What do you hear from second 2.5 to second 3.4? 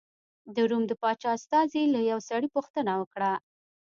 پوښتنه وکړه.